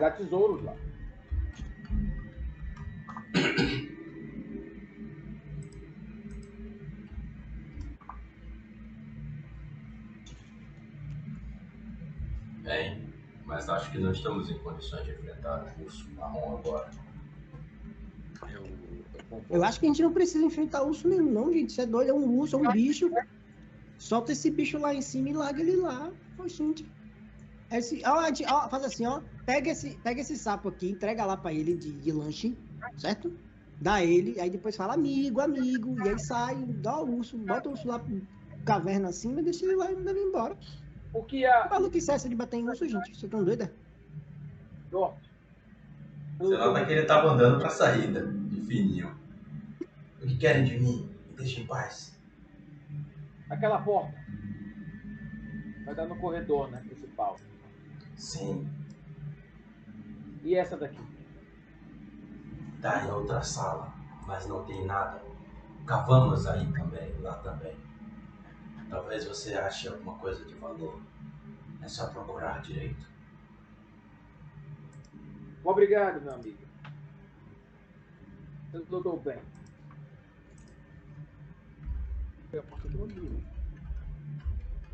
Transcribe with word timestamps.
Mas 0.00 0.08
há 0.08 0.10
tesouros 0.16 0.62
lá. 0.62 0.74
Bem, 12.62 13.12
mas 13.46 13.68
acho 13.68 13.90
que 13.90 13.98
não 13.98 14.12
estamos 14.12 14.50
em 14.50 14.58
condições 14.58 15.04
de 15.04 15.12
enfrentar 15.12 15.64
o 15.78 15.84
urso 15.84 16.10
marrom 16.12 16.58
agora. 16.58 16.90
Eu, 18.52 18.64
eu. 18.66 19.44
Eu 19.48 19.64
acho 19.64 19.78
que 19.80 19.86
a 19.86 19.88
gente 19.88 20.02
não 20.02 20.12
precisa 20.12 20.44
enfrentar 20.44 20.82
urso 20.82 21.08
nenhum, 21.08 21.30
não, 21.30 21.52
gente. 21.52 21.70
Isso 21.70 21.80
é 21.80 21.86
doido, 21.86 22.10
é 22.10 22.14
um 22.14 22.38
urso, 22.38 22.56
é 22.56 22.58
um 22.68 22.72
bicho. 22.72 23.10
Solta 23.98 24.32
esse 24.32 24.50
bicho 24.50 24.78
lá 24.78 24.94
em 24.94 25.02
cima 25.02 25.28
e 25.30 25.32
larga 25.32 25.60
ele 25.60 25.76
lá. 25.76 26.10
Oxente. 26.38 26.90
Esse, 27.70 28.02
ó, 28.04 28.24
gente- 28.26 28.44
ó, 28.46 28.68
faz 28.68 28.84
assim, 28.84 29.06
ó. 29.06 29.20
Pega 29.50 29.68
esse, 29.68 29.98
pega 30.04 30.20
esse 30.20 30.36
sapo 30.36 30.68
aqui, 30.68 30.88
entrega 30.88 31.24
lá 31.24 31.36
pra 31.36 31.52
ele 31.52 31.76
de, 31.76 31.90
de 31.90 32.12
lanche, 32.12 32.56
certo? 32.96 33.36
Dá 33.80 34.00
ele, 34.00 34.40
aí 34.40 34.48
depois 34.48 34.76
fala 34.76 34.94
amigo, 34.94 35.40
amigo, 35.40 35.96
e 36.04 36.08
aí 36.08 36.18
sai, 36.20 36.54
dá 36.54 37.00
o 37.00 37.16
urso, 37.16 37.36
bota 37.36 37.68
o 37.68 37.72
urso 37.72 37.88
lá 37.88 38.00
caverna 38.64 39.08
acima, 39.08 39.42
deixa 39.42 39.64
ele 39.64 39.74
lá 39.74 39.90
e 39.90 39.96
manda 39.96 40.12
ele 40.12 40.20
embora. 40.20 40.56
O 41.12 41.24
que 41.24 41.44
há. 41.44 41.66
Maluquice 41.68 42.12
é 42.12 42.14
essa 42.14 42.28
de 42.28 42.36
bater 42.36 42.58
em 42.58 42.68
urso, 42.68 42.88
gente? 42.88 43.06
Vocês 43.06 43.24
estão 43.24 43.42
doidos? 43.42 43.66
é? 43.66 43.72
Norte. 44.92 45.28
Você 46.38 46.56
nota 46.56 46.84
que 46.86 46.92
ele 46.92 47.00
estava 47.00 47.32
andando 47.32 47.58
pra 47.58 47.70
saída, 47.70 48.24
de 48.28 48.60
fininho. 48.60 49.16
O 50.22 50.28
que 50.28 50.36
querem 50.36 50.62
de 50.62 50.78
mim? 50.78 51.10
Me 51.28 51.36
deixem 51.36 51.64
em 51.64 51.66
paz. 51.66 52.16
Aquela 53.50 53.82
porta. 53.82 54.14
Vai 55.84 55.94
dar 55.96 56.06
no 56.06 56.16
corredor, 56.20 56.70
né? 56.70 56.80
Principal. 56.86 57.36
Sim, 58.14 58.70
E 60.42 60.54
essa 60.54 60.76
daqui? 60.76 61.00
Tá 62.80 63.04
em 63.04 63.10
outra 63.10 63.42
sala, 63.42 63.92
mas 64.26 64.46
não 64.46 64.64
tem 64.64 64.84
nada. 64.86 65.20
Cavamos 65.86 66.46
aí 66.46 66.66
também, 66.72 67.12
lá 67.20 67.34
também. 67.36 67.76
Talvez 68.88 69.26
você 69.26 69.54
ache 69.54 69.88
alguma 69.88 70.16
coisa 70.18 70.44
de 70.44 70.54
valor. 70.54 71.00
É 71.82 71.88
só 71.88 72.08
procurar 72.08 72.62
direito. 72.62 73.06
Obrigado, 75.62 76.22
meu 76.22 76.34
amigo. 76.34 76.58
Eu 78.72 78.80
estou 78.80 79.20
bem. 79.20 79.38
Amigo. 82.52 83.42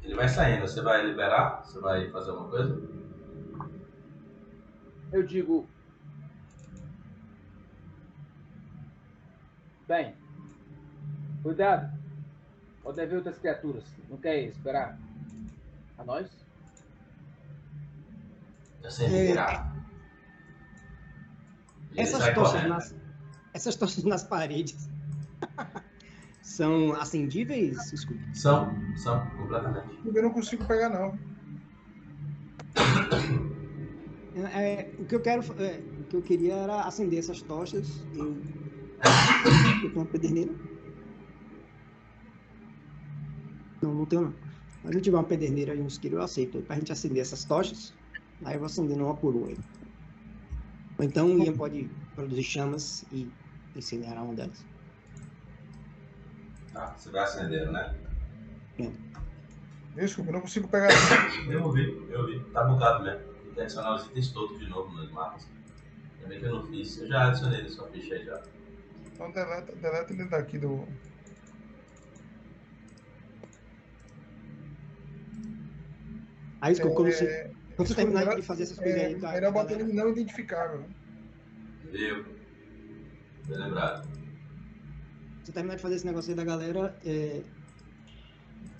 Ele 0.03 0.15
vai 0.15 0.29
saindo, 0.29 0.63
você 0.63 0.81
vai 0.83 1.05
liberar? 1.07 1.65
Você 1.65 1.81
vai 1.81 2.11
fazer 2.11 2.31
alguma 2.31 2.49
coisa? 2.49 3.06
Eu 5.13 5.23
digo. 5.23 5.69
Bem. 9.87 10.15
Cuidado. 11.43 11.97
Pode 12.83 13.01
haver 13.01 13.17
outras 13.17 13.39
criaturas. 13.39 13.85
Não 14.09 14.17
quer 14.17 14.45
esperar? 14.45 14.99
A 15.99 16.05
nós? 16.05 16.29
Eu 18.83 18.91
sei 18.91 19.09
me 19.09 19.27
virar. 19.27 19.75
Ele 21.93 22.01
Essas 22.03 22.35
tochas 22.35 22.69
nas, 22.69 22.95
essas 23.55 23.77
tochas 23.77 24.05
nas 24.05 24.23
paredes 24.23 24.89
são 26.43 26.93
acendíveis, 26.93 27.77
Scooby? 27.97 28.37
São, 28.37 28.73
são, 28.97 29.27
completamente. 29.31 29.99
Eu 30.05 30.23
não 30.23 30.31
consigo 30.31 30.65
pegar, 30.67 30.91
não. 30.91 31.19
É, 34.37 34.91
o 34.99 35.07
que 35.07 35.15
eu 35.15 35.21
quero, 35.21 35.41
é, 35.63 35.81
o 36.01 36.05
que 36.05 36.17
eu 36.17 36.23
queria 36.23 36.55
era 36.55 36.83
acender 36.83 37.19
essas 37.19 37.41
tochas. 37.43 38.07
Eu, 38.15 38.25
eu 38.25 39.91
tenho 39.91 39.95
uma 39.95 40.05
pederneira. 40.05 40.53
Não, 43.83 43.95
não 43.95 44.05
tenho 44.05 44.23
não. 44.23 44.35
Mas 44.85 44.95
eu 44.95 45.01
tiver 45.01 45.17
uma 45.17 45.25
pederneira 45.25 45.75
e 45.75 45.81
um 45.81 45.87
isqueiro, 45.87 46.19
eu 46.19 46.23
aceito. 46.23 46.61
Pra 46.63 46.77
gente 46.77 46.93
acender 46.93 47.23
essas 47.23 47.45
tochas, 47.45 47.95
aí 48.45 48.55
eu 48.55 48.61
vou 48.61 48.67
acendendo 48.67 49.05
uma 49.05 49.17
por 49.17 49.35
uma. 49.35 49.49
Ou 50.99 51.05
então 51.05 51.35
o 51.35 51.43
Ian 51.43 51.55
pode 51.55 51.89
produzir 52.15 52.45
chamas 52.45 53.05
e 53.11 53.29
incinerar 53.75 54.23
uma 54.23 54.35
delas. 54.35 54.65
Tá, 56.73 56.95
você 56.95 57.11
vai 57.11 57.25
acendendo, 57.25 57.73
né? 57.73 57.95
Desculpa, 59.97 60.29
eu 60.29 60.35
não 60.35 60.41
consigo 60.43 60.69
pegar. 60.69 60.89
Eu 61.49 61.65
ouvi, 61.65 62.07
eu 62.11 62.21
ouvi. 62.21 62.45
Tá 62.53 62.65
bugado 62.65 63.03
mesmo. 63.03 63.26
Tem 63.57 63.65
que 63.65 63.73
adicionar 63.73 63.95
os 63.95 64.05
itens 64.07 64.33
todos 64.33 64.59
de 64.59 64.69
novo 64.69 64.95
nos 64.95 65.11
mapas. 65.13 65.49
Ainda 66.17 66.29
bem 66.29 66.39
que 66.39 66.45
eu 66.45 66.57
não 66.57 66.67
fiz. 66.67 66.99
Eu 66.99 67.07
já 67.07 67.29
adicionei 67.29 67.63
na 67.63 67.69
sua 67.71 67.89
ficha 67.89 68.15
aí 68.15 68.25
já. 68.27 68.43
Então 69.15 69.31
deleta, 69.33 69.75
deleta 69.77 70.13
ele 70.13 70.25
daqui 70.27 70.59
do. 70.59 70.87
Aí, 76.61 76.75
Scooby, 76.75 76.95
quando 76.95 77.13
você, 77.13 77.25
É, 77.25 77.51
quando 77.77 77.89
você 77.89 77.95
terminar 77.95 78.21
melhor- 78.21 78.37
de 78.37 78.43
fazer 78.43 78.63
essas 78.65 78.79
coisas 78.79 79.01
é, 79.01 79.07
aí, 79.07 79.15
tá? 79.21 79.33
melhor 79.33 79.53
botar 79.53 79.73
ele 79.75 79.93
não 79.93 80.11
identificável. 80.11 80.85
Viu? 81.93 82.25
Bem 83.47 83.59
lembrado. 83.59 84.09
você 85.45 85.53
terminar 85.53 85.77
de 85.77 85.83
fazer 85.83 85.95
esse 85.95 86.07
negócio 86.07 86.31
aí 86.31 86.37
da 86.37 86.45
galera, 86.45 86.99
é, 87.05 87.41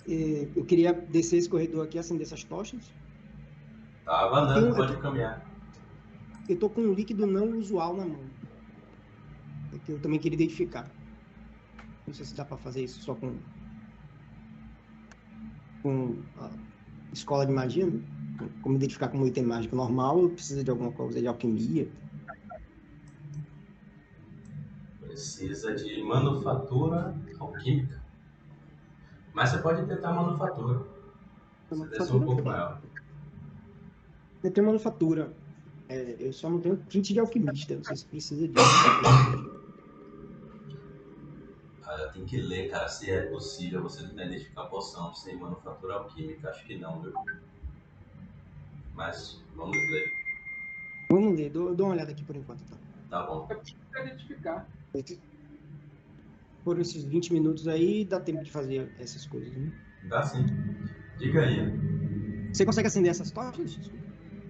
é, 0.09 0.47
eu 0.53 0.65
queria 0.65 0.91
descer 0.91 1.37
esse 1.37 1.47
corredor 1.49 1.85
aqui, 1.85 1.97
acender 1.97 2.27
essas 2.27 2.43
tochas. 2.43 2.91
Tava 4.07 4.39
andando, 4.39 4.73
pode 4.73 4.95
caminhar. 5.01 5.45
Eu 6.47 6.57
tô 6.57 6.69
com 6.69 6.79
um 6.79 6.93
líquido 6.93 7.27
não 7.27 7.59
usual 7.59 7.93
na 7.93 8.05
mão. 8.05 8.23
É 9.73 9.79
que 9.79 9.91
eu 9.91 9.99
também 9.99 10.17
queria 10.17 10.37
identificar. 10.37 10.89
Não 12.07 12.13
sei 12.13 12.25
se 12.25 12.33
dá 12.33 12.45
pra 12.45 12.55
fazer 12.55 12.85
isso 12.85 13.01
só 13.01 13.13
com. 13.13 13.35
com 15.83 16.15
a 16.39 16.49
escola 17.11 17.45
de 17.45 17.51
magia, 17.51 17.85
né? 17.85 17.99
Como 18.61 18.77
identificar 18.77 19.09
como 19.09 19.27
item 19.27 19.43
mágico 19.43 19.75
normal, 19.75 20.19
ou 20.19 20.29
precisa 20.29 20.63
de 20.63 20.71
alguma 20.71 20.93
coisa 20.93 21.19
de 21.19 21.27
alquimia. 21.27 21.89
Precisa 25.01 25.75
de 25.75 26.01
manufatura 26.01 27.13
alquímica. 27.41 28.01
Mas 29.33 29.49
você 29.49 29.57
pode 29.57 29.85
tentar 29.85 30.13
manufatura. 30.13 30.81
Você 31.69 31.87
desce 31.87 32.13
um 32.13 32.21
pouco 32.21 32.41
maior. 32.43 32.79
Eu 34.43 34.51
tenho 34.51 34.67
manufatura. 34.67 35.35
É, 35.89 36.15
eu 36.19 36.33
só 36.33 36.49
não 36.49 36.59
tenho 36.59 36.77
kit 36.89 37.13
de 37.13 37.19
alquimista. 37.19 37.75
Não 37.75 37.83
sei 37.83 37.95
se 37.95 38.05
precisa 38.05 38.47
disso. 38.47 38.65
Ah, 41.83 42.09
tem 42.13 42.25
que 42.25 42.41
ler, 42.41 42.69
cara, 42.69 42.87
se 42.89 43.09
é 43.09 43.27
possível 43.27 43.81
você 43.81 44.05
tentar 44.05 44.25
identificar 44.25 44.65
poção 44.65 45.13
sem 45.13 45.37
manufatura 45.37 45.95
alquímica. 45.95 46.49
Acho 46.49 46.65
que 46.65 46.77
não, 46.77 47.01
viu? 47.01 47.13
Mas 48.93 49.41
vamos 49.55 49.77
ler. 49.77 50.11
Vamos 51.09 51.37
ler, 51.37 51.49
dou, 51.49 51.73
dou 51.73 51.87
uma 51.87 51.93
olhada 51.93 52.11
aqui 52.11 52.25
por 52.25 52.35
enquanto. 52.35 52.61
Tá? 52.65 52.77
Tá 53.09 53.23
bom. 53.25 53.47
Pra 53.47 54.03
identificar. 54.03 54.67
Por 56.63 56.79
esses 56.79 57.03
20 57.05 57.31
minutos 57.31 57.67
aí, 57.67 58.03
dá 58.03 58.19
tempo 58.19 58.43
de 58.43 58.51
fazer 58.51 58.91
essas 58.99 59.25
coisas, 59.25 59.55
né? 59.55 59.71
Dá 60.09 60.23
sim. 60.23 60.45
Diga 61.17 61.41
aí. 61.41 61.71
Você 62.51 62.65
consegue 62.65 62.87
acender 62.87 63.11
essas 63.11 63.31
tochas? 63.31 63.79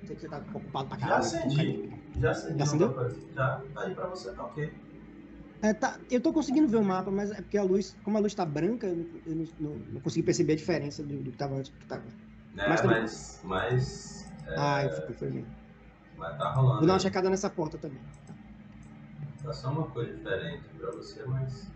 Sei 0.08 0.16
que 0.16 0.22
você 0.22 0.30
tá 0.30 0.38
ocupado 0.54 0.88
pra 0.88 0.98
Já 0.98 1.06
caralho. 1.08 1.26
acendi. 1.26 1.90
Já 2.18 2.32
acendi. 2.32 2.58
Já 2.58 2.64
acendeu? 2.64 2.96
Já. 3.36 3.62
Tá 3.74 3.82
aí 3.82 3.94
pra 3.94 4.08
você, 4.08 4.32
tá 4.32 4.44
ok. 4.46 4.74
É, 5.62 5.74
tá, 5.74 6.00
eu 6.10 6.22
tô 6.22 6.32
conseguindo 6.32 6.68
ver 6.68 6.78
o 6.78 6.84
mapa, 6.84 7.12
mas 7.12 7.30
é 7.32 7.42
porque 7.42 7.58
a 7.58 7.64
luz, 7.64 7.98
como 8.04 8.16
a 8.18 8.22
luz 8.22 8.34
tá 8.34 8.46
branca, 8.46 8.88
eu 8.88 8.96
não, 8.96 9.46
não, 9.60 9.76
não- 9.92 10.02
consegui 10.02 10.24
perceber 10.24 10.54
a 10.54 10.56
diferença 10.56 11.04
do, 11.04 11.18
do 11.24 11.32
que 11.32 11.38
tava 11.38 11.56
antes 11.56 11.72
do 11.72 11.78
que 11.78 11.86
tava. 11.88 12.04
É, 12.56 12.70
Mas 12.70 12.82
mas, 12.82 13.42
também- 13.42 13.50
mas, 13.50 14.32
é, 14.48 14.56
Ah, 14.58 14.84
eu 14.86 14.92
fui, 14.92 15.14
foi 15.16 15.30
mesmo. 15.30 15.54
mas 16.16 16.38
tá 16.38 16.52
rolando. 16.54 16.78
Vou 16.78 16.88
dar 16.88 16.94
uma 16.94 16.98
aí. 17.00 17.02
checada 17.02 17.30
nessa 17.30 17.50
porta 17.50 17.78
também. 17.78 18.00
Tá 19.44 19.52
só 19.52 19.70
uma 19.72 19.88
coisa 19.90 20.16
diferente 20.16 20.64
pra 20.78 20.92
você, 20.92 21.26
mas. 21.26 21.70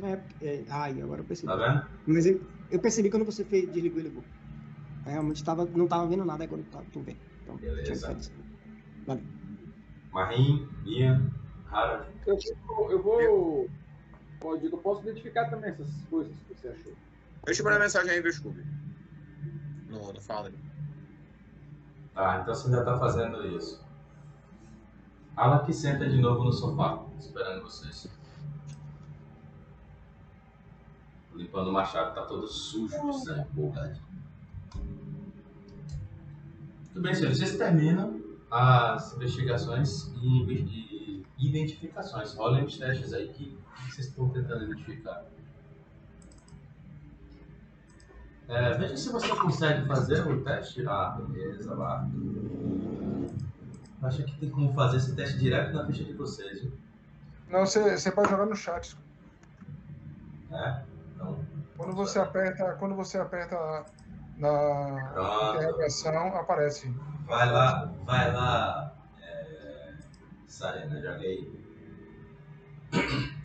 É, 0.00 0.46
é, 0.46 0.64
ai, 0.68 1.00
agora 1.02 1.22
eu 1.22 1.24
percebi. 1.24 1.48
Tá 1.48 1.56
vendo? 1.56 1.84
Mas 2.06 2.26
eu, 2.26 2.40
eu 2.70 2.78
percebi 2.78 3.10
quando 3.10 3.24
você 3.24 3.44
fez, 3.44 3.66
desligou 3.72 3.98
e 3.98 4.02
ligou. 4.04 4.24
Eu 5.08 5.12
realmente 5.12 5.42
tava, 5.42 5.64
não 5.64 5.88
tava 5.88 6.06
vendo 6.06 6.22
nada 6.24 6.44
agora 6.44 6.62
tava, 6.70 6.84
tô 6.92 7.00
vendo. 7.00 7.18
Então, 7.42 7.56
Beleza. 7.56 8.14
que 8.14 8.20
isso. 8.20 8.32
Marim, 10.12 10.68
Ian, 10.84 11.32
Harold. 11.70 12.08
Eu, 12.26 12.36
vou- 12.66 12.90
eu 12.90 13.02
vou. 13.02 13.70
Pode, 14.38 14.66
eu 14.66 14.78
posso 14.78 15.00
identificar 15.02 15.48
também 15.48 15.70
essas 15.70 15.90
coisas 16.10 16.36
que 16.42 16.54
você 16.54 16.68
achou. 16.68 16.92
Deixa 17.46 17.62
eu 17.62 17.64
mandar 17.64 17.80
mensagem 17.80 18.10
aí 18.10 18.22
do 18.22 18.30
Scooby. 18.30 18.62
No, 19.88 20.12
no 20.12 20.20
Foundry. 20.20 20.54
Tá, 22.12 22.40
então 22.42 22.54
você 22.54 22.66
ainda 22.66 22.84
tá 22.84 22.98
fazendo 22.98 23.46
isso. 23.56 23.82
Alak 25.36 25.72
senta 25.72 26.06
de 26.08 26.20
novo 26.20 26.44
no 26.44 26.52
sofá, 26.52 27.02
esperando 27.18 27.62
vocês. 27.62 28.08
Limpando 31.34 31.70
o 31.70 31.72
machado, 31.72 32.14
tá 32.14 32.26
todo 32.26 32.46
sujo 32.46 33.00
de 33.06 33.20
sangue, 33.24 33.48
porra. 33.54 34.07
Tudo 36.98 37.06
bem, 37.06 37.14
senhores. 37.14 37.38
Vocês 37.38 37.56
terminam 37.56 38.20
as 38.50 39.14
investigações 39.14 40.10
e, 40.20 41.24
identificações. 41.38 42.34
Rolem 42.34 42.64
os 42.64 42.76
testes 42.76 43.12
aí 43.12 43.28
que, 43.28 43.56
vocês 43.88 44.08
estão 44.08 44.28
tentando 44.30 44.64
identificar. 44.64 45.24
É, 48.48 48.74
veja 48.74 48.96
se 48.96 49.12
você 49.12 49.28
consegue 49.28 49.86
fazer 49.86 50.26
o 50.26 50.42
teste. 50.42 50.84
Ah, 50.88 51.16
beleza, 51.20 51.72
lá. 51.72 52.04
Acho 54.02 54.24
que 54.24 54.36
tem 54.40 54.50
como 54.50 54.74
fazer 54.74 54.96
esse 54.96 55.14
teste 55.14 55.38
direto 55.38 55.72
na 55.74 55.86
ficha 55.86 56.02
de 56.02 56.14
vocês? 56.14 56.66
Não, 57.48 57.64
você, 57.64 57.96
você 57.96 58.10
pode 58.10 58.28
jogar 58.28 58.46
no 58.46 58.56
chat. 58.56 58.98
É? 60.50 60.82
Então, 61.14 61.38
Quando 61.76 61.94
você 61.94 62.18
aperta, 62.18 62.72
quando 62.72 62.96
você 62.96 63.18
aperta 63.18 63.86
na 64.38 65.10
Pronto. 65.12 65.56
interrogação, 65.56 66.36
aparece. 66.36 66.88
vai 67.26 67.50
lá, 67.50 67.92
vai 68.04 68.32
lá. 68.32 68.94
É... 69.20 69.94
Sarena, 70.46 71.00
joguei. 71.00 71.58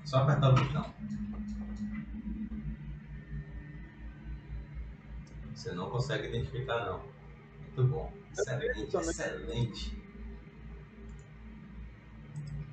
Só 0.06 0.19
apertar 0.19 0.50
o 0.50 0.56
botão. 0.56 0.94
Você 5.54 5.72
não 5.74 5.90
consegue 5.90 6.28
identificar, 6.28 6.86
não. 6.86 7.01
Muito 7.62 7.84
bom. 7.92 8.13
Excelente, 8.31 8.98
excelente. 8.98 10.04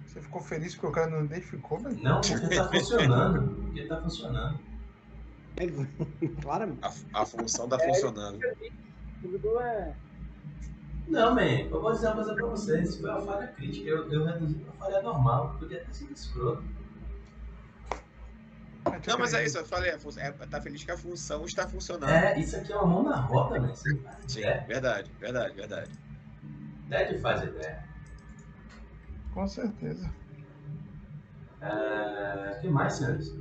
Você 0.07 0.21
ficou 0.21 0.43
feliz 0.43 0.75
porque 0.75 0.87
o 0.89 0.93
cara 0.93 1.11
não 1.11 1.25
identificou, 1.25 1.79
velho? 1.79 2.03
Não, 2.03 2.21
porque 2.21 2.57
tá 2.57 2.69
funcionando. 2.69 3.55
Porque 3.63 3.85
tá 3.85 4.03
funcionando. 4.03 4.70
Claramente. 6.43 6.81
A, 7.13 7.23
a 7.23 7.27
função 7.27 7.69
tá 7.69 7.79
funcionando. 7.79 8.41
É. 8.45 9.95
Não, 11.09 11.35
man, 11.35 11.43
eu 11.43 11.81
vou 11.81 11.93
dizer 11.93 12.07
uma 12.07 12.17
coisa 12.17 12.35
pra 12.35 12.47
vocês. 12.47 12.97
Foi 12.97 13.11
uma 13.11 13.21
falha 13.21 13.49
crítica. 13.49 13.89
Eu, 13.89 14.11
eu 14.13 14.25
reduzi 14.25 14.55
pra 14.55 14.73
falha 14.75 15.03
normal. 15.03 15.57
Podia 15.59 15.85
ter 15.85 15.95
sido 15.95 16.13
escroto. 16.13 16.63
Não, 19.07 19.19
mas 19.19 19.35
é 19.35 19.45
isso, 19.45 19.59
eu 19.59 19.65
falei, 19.65 19.91
é, 19.91 20.33
tá 20.33 20.61
feliz 20.61 20.83
que 20.83 20.91
a 20.91 20.97
função 20.97 21.45
está 21.45 21.69
funcionando. 21.69 22.11
É, 22.11 22.39
isso 22.39 22.57
aqui 22.57 22.73
é 22.73 22.77
uma 22.77 22.87
mão 22.87 23.03
na 23.03 23.17
roda, 23.17 23.61
man. 23.61 23.69
Você 23.69 23.91
Sim, 24.27 24.43
é. 24.43 24.61
verdade, 24.67 25.11
verdade, 25.19 25.55
verdade. 25.55 25.91
Ted 26.89 27.19
faz 27.21 27.43
ideia. 27.43 27.85
Com 29.33 29.47
certeza. 29.47 30.11
É... 31.61 32.57
O 32.57 32.61
que 32.61 32.69
mais, 32.69 32.95
senhores? 32.95 33.35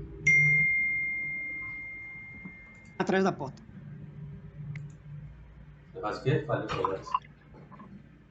Atrás 3.09 3.23
da 3.23 3.31
porta. 3.31 3.59
Você 5.91 5.99
faz 5.99 6.17
o 6.19 6.21
quê? 6.21 6.43
Fale. 6.45 6.67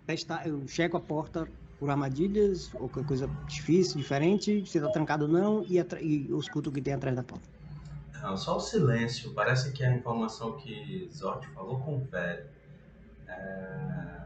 Testar, 0.06 0.46
eu 0.46 0.68
checo 0.68 0.96
a 0.96 1.00
porta 1.00 1.48
por 1.80 1.90
armadilhas 1.90 2.72
ou 2.74 2.88
qualquer 2.88 3.04
coisa 3.04 3.30
difícil, 3.48 3.96
diferente, 3.96 4.64
se 4.64 4.80
tá 4.80 4.88
trancado 4.88 5.24
ou 5.24 5.30
não, 5.32 5.64
e, 5.64 5.80
e 6.00 6.30
eu 6.30 6.38
escuto 6.38 6.70
o 6.70 6.72
que 6.72 6.80
tem 6.80 6.94
atrás 6.94 7.16
da 7.16 7.24
porta. 7.24 7.44
Não, 8.22 8.36
só 8.36 8.56
o 8.56 8.60
silêncio. 8.60 9.34
Parece 9.34 9.72
que 9.72 9.82
a 9.82 9.92
informação 9.92 10.56
que 10.58 11.10
Zord 11.12 11.44
falou 11.48 11.80
confere. 11.80 12.44
É... 13.26 14.20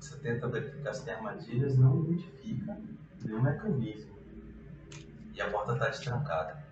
Você 0.00 0.16
tenta 0.16 0.48
verificar 0.48 0.94
se 0.94 1.04
tem 1.04 1.12
armadilhas, 1.12 1.76
não 1.76 2.04
identifica 2.04 2.78
nenhum 3.22 3.42
mecanismo. 3.42 4.14
E 5.34 5.42
a 5.42 5.50
porta 5.50 5.74
está 5.74 5.90
destrancada. 5.90 6.63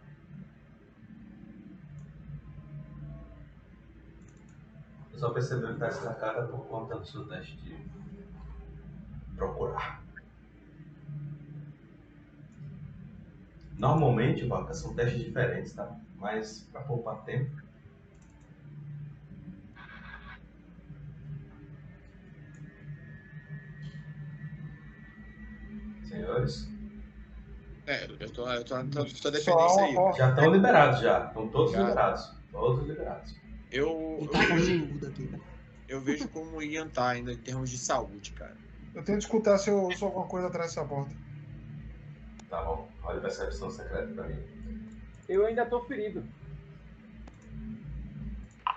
Você 5.12 5.18
só 5.18 5.30
percebeu 5.30 5.68
que 5.68 5.74
está 5.74 5.86
destrancada 5.88 6.46
por 6.48 6.66
conta 6.66 6.96
do 6.98 7.04
seu 7.06 7.26
teste 7.28 7.56
de 7.58 7.76
procurar. 9.36 10.02
Normalmente, 13.76 14.46
Vaca, 14.46 14.72
são 14.74 14.94
testes 14.94 15.20
diferentes, 15.24 15.74
tá? 15.74 15.94
Mas 16.16 16.68
para 16.72 16.82
poupar 16.82 17.22
tempo. 17.24 17.50
Senhores, 26.08 26.68
É, 27.86 28.04
eu 28.20 28.30
tô, 28.30 28.48
eu 28.48 28.64
tô, 28.64 28.76
tô, 28.84 29.04
tô 29.04 29.30
defendendo 29.30 29.66
isso 29.66 29.80
aí. 29.80 29.94
já 30.16 30.28
estão 30.30 30.52
liberados 30.52 31.00
já. 31.00 31.26
Estão 31.26 31.48
todos 31.48 31.72
Já. 31.72 31.80
liberados. 31.80 32.32
Todos 32.50 32.86
liberados. 32.86 33.41
Eu, 33.72 34.18
eu, 34.20 34.28
tá 34.28 34.46
com 34.46 34.54
vejo, 34.56 35.40
eu 35.88 36.00
vejo 36.02 36.28
como 36.28 36.58
o 36.58 36.62
Ian 36.62 36.88
tá 36.88 37.08
ainda 37.08 37.32
em 37.32 37.38
termos 37.38 37.70
de 37.70 37.78
saúde, 37.78 38.32
cara. 38.32 38.54
Eu 38.94 39.02
tento 39.02 39.20
escutar 39.20 39.56
se 39.56 39.70
eu 39.70 39.76
ouço 39.76 40.04
alguma 40.04 40.26
coisa 40.26 40.48
atrás 40.48 40.74
dessa 40.74 40.86
porta. 40.86 41.14
Tá 42.50 42.62
bom. 42.62 42.86
Olha 43.02 43.18
a 43.18 43.22
percepção 43.22 43.70
secreta 43.70 44.12
pra 44.12 44.28
mim. 44.28 44.36
Eu 45.26 45.46
ainda 45.46 45.64
tô 45.64 45.82
ferido. 45.84 46.22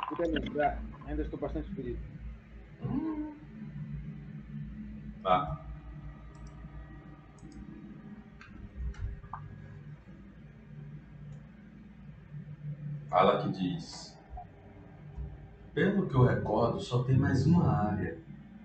Fica 0.07 0.23
ali, 0.23 0.53
já. 0.53 0.79
Ainda 1.07 1.21
estou 1.23 1.37
bastante 1.37 1.69
ferido. 1.75 1.99
Tá. 5.21 5.65
Fala 13.09 13.43
que 13.43 13.51
diz. 13.51 14.14
Pelo 15.75 16.07
que 16.07 16.15
eu 16.15 16.23
recordo, 16.23 16.79
só 16.79 17.03
tem 17.03 17.17
mais 17.17 17.45
uma 17.45 17.69
área 17.69 18.17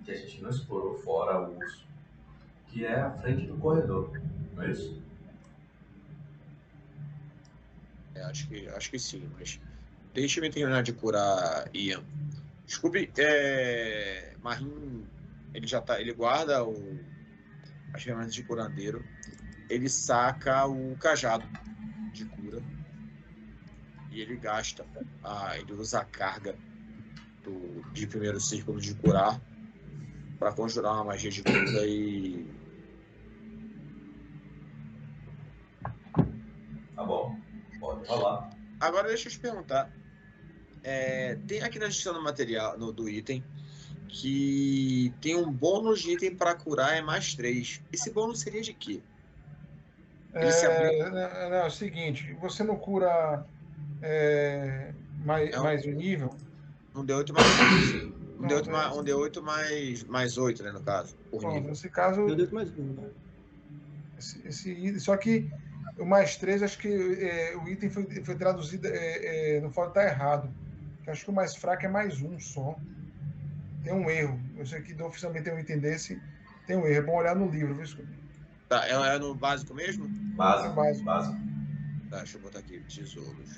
que 0.05 0.13
a 0.13 0.15
gente 0.15 0.41
não 0.41 0.49
explorou 0.49 0.95
fora 0.95 1.41
o 1.41 1.59
uso, 1.59 1.85
que 2.69 2.87
é 2.87 3.01
a 3.01 3.11
frente 3.11 3.47
do 3.47 3.59
corredor, 3.59 4.13
não 4.55 4.63
é 4.63 4.71
isso? 4.71 5.03
É, 8.15 8.23
acho, 8.23 8.47
que, 8.47 8.69
acho 8.69 8.91
que 8.93 8.99
sim, 9.01 9.29
mas 9.37 9.61
deixa-me 10.15 10.51
terminar 10.51 10.85
de 10.85 10.93
curar 10.93 11.69
Ian. 11.75 12.05
Desculpe, 12.65 13.11
é, 13.19 14.37
Marim, 14.41 15.05
ele 15.53 15.67
já 15.67 15.81
tá, 15.81 16.01
ele 16.01 16.13
guarda 16.13 16.65
o, 16.65 16.97
as 17.93 18.05
ferramentas 18.05 18.35
de 18.35 18.45
curandeiro, 18.45 19.05
ele 19.69 19.89
saca 19.89 20.65
o 20.65 20.97
cajado 20.97 21.45
de 22.13 22.25
cura 22.25 22.63
e 24.13 24.21
ele 24.21 24.37
gasta, 24.37 24.87
a, 25.25 25.59
ele 25.59 25.73
usa 25.73 26.03
a 26.03 26.05
carga 26.05 26.55
do, 27.43 27.83
de 27.93 28.07
primeiro 28.07 28.41
círculo 28.41 28.81
de 28.81 28.95
curar 28.95 29.41
para 30.39 30.53
conjurar 30.53 30.95
uma 30.95 31.05
magia 31.05 31.31
de 31.31 31.43
cura 31.43 31.87
e 31.87 32.47
Tá 36.95 37.05
bom. 37.05 37.39
Pode 37.79 38.07
falar. 38.07 38.51
Agora 38.79 39.09
deixa 39.09 39.29
eu 39.29 39.33
te 39.33 39.39
perguntar. 39.39 39.91
É, 40.83 41.37
tem 41.47 41.63
aqui 41.63 41.79
na 41.79 41.87
descrição 41.87 42.15
do 42.15 42.23
material 42.23 42.79
no, 42.79 42.93
do 42.93 43.09
item 43.09 43.43
que 44.09 45.13
tem 45.21 45.37
um 45.37 45.51
bônus 45.51 46.01
de 46.01 46.13
item 46.13 46.35
para 46.35 46.55
curar 46.55 46.97
é 46.97 47.01
mais 47.03 47.35
3. 47.35 47.81
Esse 47.93 48.11
bônus 48.11 48.41
seria 48.41 48.61
de 48.61 48.73
quê? 48.75 49.01
Ele 50.35 50.53
se 50.53 50.67
É, 50.67 51.11
não, 51.11 51.11
não, 51.51 51.57
é 51.57 51.67
o 51.67 51.71
seguinte, 51.71 52.33
você 52.41 52.63
não 52.63 52.77
cura 52.77 53.45
é, 54.03 54.93
mais, 55.25 55.51
É 55.53 55.61
um- 55.61 55.63
mais 55.63 55.87
um 55.87 55.93
nível, 55.93 56.35
Um 56.95 57.05
D8 57.05 57.33
mais 57.33 57.93
8. 57.93 58.21
Um 58.39 58.43
Não, 58.43 58.49
D8 58.49 58.69
é- 58.69 58.73
mais, 58.73 58.97
um 58.97 59.03
D8 59.05 59.43
mais, 59.43 60.05
mais 60.05 60.39
8, 60.39 60.63
né, 60.63 60.73
no 60.73 60.83
caso. 60.83 61.15
Por 61.31 61.41
pronto, 61.41 61.55
nível. 61.55 61.71
nesse 61.71 61.89
caso, 61.89 62.21
Meu 62.23 62.35
Deus, 62.37 62.51
mais 62.51 62.71
um. 62.77 62.83
né? 62.95 63.09
esse, 64.19 64.47
esse- 64.47 65.01
só 65.01 65.17
que 65.17 65.49
o 65.99 66.05
mais 66.05 66.37
3, 66.37 66.63
acho 66.63 66.79
que 66.79 66.89
é, 66.89 67.57
o 67.57 67.69
item 67.69 67.91
foi, 67.91 68.05
foi 68.25 68.35
traduzido, 68.35 68.87
é, 68.89 69.57
é, 69.57 69.61
não 69.61 69.71
pode 69.71 69.91
estar 69.91 70.05
errado. 70.07 70.51
Acho 71.07 71.25
que 71.25 71.31
o 71.31 71.35
mais 71.35 71.57
fraco 71.57 71.85
é 71.85 71.89
mais 71.89 72.21
um 72.23 72.39
só. 72.39 72.77
Tem 73.83 73.93
um 73.93 74.09
erro. 74.09 74.39
Eu 74.57 74.65
sei 74.67 74.81
que 74.83 75.01
oficialmente 75.03 75.45
tem 75.45 75.55
um 75.55 75.59
item 75.59 75.79
desse, 75.81 76.21
tem 76.67 76.77
um 76.77 76.87
erro. 76.87 76.97
É 76.97 77.03
bom 77.03 77.17
olhar 77.17 77.35
no 77.35 77.49
livro, 77.51 77.75
viu, 77.75 77.85
Scooby? 77.87 78.09
Tá, 78.69 78.87
é, 78.87 78.93
é 78.93 79.19
no 79.19 79.35
básico 79.35 79.75
mesmo? 79.75 80.07
Básico. 80.37 80.75
Básico. 80.75 81.05
Básico. 81.05 81.37
Tá, 82.11 82.19
deixa 82.19 82.37
eu 82.37 82.43
botar 82.43 82.61
aqui. 82.61 82.79
Tesouros. 82.81 83.57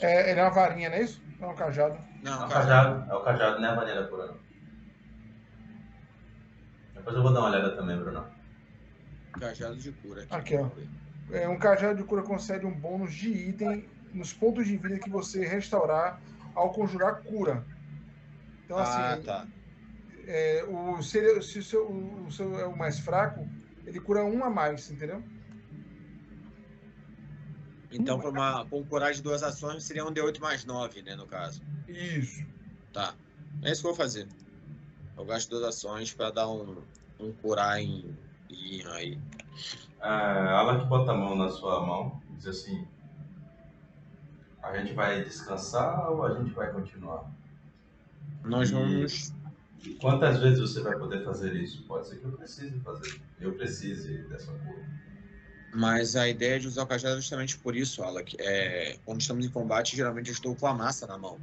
É, 0.00 0.30
ele 0.30 0.40
é 0.40 0.42
uma 0.44 0.50
varinha, 0.50 0.88
não 0.88 0.96
é 0.96 1.02
isso? 1.02 1.20
Não 1.40 1.50
é 1.50 1.52
um 1.52 1.54
cajado. 1.56 1.94
É 1.94 2.24
Não, 2.24 2.46
o 2.46 2.48
cajado. 2.48 2.50
cajado. 2.50 3.10
É 3.10 3.14
o 3.14 3.20
cajado, 3.24 3.60
não 3.60 3.68
é 3.68 3.72
a 3.72 3.76
maneira 3.76 4.06
por 4.08 4.20
ano. 4.20 4.38
Depois 6.94 7.16
eu 7.16 7.22
vou 7.22 7.32
dar 7.32 7.40
uma 7.40 7.48
olhada 7.50 7.76
também, 7.76 7.96
Bruno. 7.96 8.24
Cajado 9.38 9.76
de 9.76 9.92
cura. 9.92 10.26
Aqui, 10.30 10.56
ó. 10.56 10.68
É, 11.30 11.48
um 11.48 11.58
cajado 11.58 11.96
de 11.98 12.04
cura 12.04 12.22
concede 12.22 12.66
um 12.66 12.74
bônus 12.74 13.14
de 13.14 13.30
item 13.30 13.88
nos 14.12 14.32
pontos 14.32 14.66
de 14.66 14.76
vida 14.76 14.98
que 14.98 15.10
você 15.10 15.46
restaurar 15.46 16.20
ao 16.54 16.72
conjurar 16.72 17.22
cura. 17.22 17.64
Então, 18.64 18.78
Ah, 18.78 18.82
assim, 19.12 19.22
tá. 19.22 19.46
é, 20.26 20.64
o, 20.66 21.00
se, 21.02 21.18
ele- 21.18 21.42
se 21.42 21.58
o, 21.58 21.62
seu, 21.62 21.86
o 21.90 22.32
seu 22.32 22.58
é 22.58 22.66
o 22.66 22.76
mais 22.76 22.98
fraco, 22.98 23.46
ele 23.86 24.00
cura 24.00 24.24
um 24.24 24.42
a 24.44 24.50
mais, 24.50 24.90
entendeu? 24.90 25.22
Então, 27.90 28.18
para 28.18 28.30
uma 28.30 28.64
pra 28.64 28.78
um 28.78 28.84
curar 28.84 29.12
de 29.12 29.22
duas 29.22 29.42
ações, 29.42 29.84
seria 29.84 30.04
um 30.04 30.12
D8 30.12 30.40
mais 30.40 30.64
9, 30.64 31.02
né, 31.02 31.16
no 31.16 31.26
caso. 31.26 31.62
Isso. 31.88 32.44
Tá. 32.92 33.14
É 33.62 33.70
isso 33.72 33.80
que 33.82 33.86
eu 33.88 33.92
vou 33.92 33.96
fazer. 33.96 34.28
Eu 35.16 35.24
gasto 35.24 35.50
duas 35.50 35.64
ações 35.64 36.14
pra 36.14 36.30
dar 36.30 36.48
um, 36.48 36.82
um 37.18 37.32
curar 37.32 37.80
em 37.80 38.16
Ian 38.48 38.92
aí. 38.92 39.18
Ah, 40.00 40.78
que 40.78 40.86
bota 40.86 41.10
a 41.10 41.14
mão 41.14 41.34
na 41.34 41.48
sua 41.48 41.84
mão 41.84 42.20
e 42.30 42.36
diz 42.36 42.46
assim: 42.46 42.86
A 44.62 44.76
gente 44.76 44.94
vai 44.94 45.24
descansar 45.24 46.10
ou 46.10 46.24
a 46.24 46.34
gente 46.34 46.54
vai 46.54 46.72
continuar? 46.72 47.30
Nós 48.44 48.70
E- 48.70 48.74
vamos. 48.74 49.32
Quantas 50.00 50.38
vezes 50.38 50.60
você 50.60 50.80
vai 50.80 50.96
poder 50.98 51.24
fazer 51.24 51.54
isso? 51.54 51.82
Pode 51.84 52.06
ser 52.08 52.16
que 52.16 52.24
eu 52.24 52.32
precise 52.32 52.78
fazer. 52.80 53.20
Eu 53.40 53.54
precise 53.54 54.18
dessa 54.28 54.52
cura. 54.52 54.86
Mas 55.72 56.16
a 56.16 56.26
ideia 56.28 56.58
de 56.58 56.66
usar 56.66 56.82
o 56.82 56.86
cajado 56.86 57.14
é 57.14 57.20
justamente 57.20 57.58
por 57.58 57.76
isso, 57.76 58.02
Alec. 58.02 58.36
É, 58.40 58.98
quando 59.04 59.20
estamos 59.20 59.44
em 59.44 59.50
combate, 59.50 59.94
geralmente 59.96 60.28
eu 60.28 60.32
estou 60.32 60.54
com 60.56 60.66
a 60.66 60.74
massa 60.74 61.06
na 61.06 61.18
mão. 61.18 61.38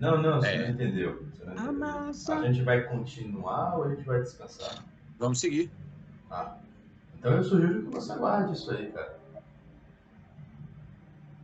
Não, 0.00 0.20
não, 0.20 0.40
você 0.40 0.48
É. 0.48 0.62
não 0.66 0.70
entendeu. 0.74 1.24
Você 1.32 1.44
não 1.44 1.52
A 1.52 1.54
entendeu. 1.54 1.72
massa. 1.74 2.34
A 2.38 2.46
gente 2.52 2.62
vai 2.62 2.82
continuar 2.82 3.76
ou 3.76 3.84
a 3.84 3.94
gente 3.94 4.02
vai 4.04 4.20
descansar? 4.20 4.84
Vamos 5.18 5.38
seguir. 5.38 5.70
Ah, 6.30 6.56
então 7.18 7.32
eu 7.34 7.44
sugiro 7.44 7.82
que 7.84 7.90
você 7.94 8.14
guarde 8.16 8.52
isso 8.54 8.70
aí, 8.72 8.90
cara. 8.90 9.20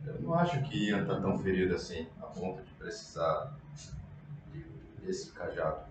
Eu 0.05 0.21
não 0.21 0.33
acho 0.33 0.61
que 0.63 0.89
Ian 0.89 1.05
tá 1.05 1.19
tão 1.21 1.37
ferido 1.39 1.75
assim, 1.75 2.07
a 2.21 2.25
ponto 2.25 2.61
de 2.63 2.71
precisar 2.73 3.53
de- 4.51 4.65
desse 5.05 5.31
cajado. 5.31 5.81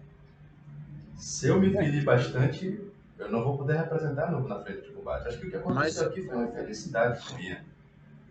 Se 1.17 1.49
eu 1.49 1.59
me 1.61 1.71
ferir 1.71 2.05
bastante, 2.05 2.81
eu 3.19 3.31
não 3.31 3.43
vou 3.45 3.59
poder 3.59 3.77
representar 3.79 4.31
novo 4.31 4.49
na 4.49 4.61
frente 4.61 4.83
de 4.83 4.93
combate. 4.93 5.29
Acho 5.29 5.39
que 5.41 5.47
o 5.47 5.51
que 5.51 5.57
aconteceu 5.57 5.75
Mas- 5.83 5.99
aqui 6.03 6.23
foi 6.23 6.37
uma 6.37 6.45
infelicidade 6.49 7.43
Ian. 7.43 7.59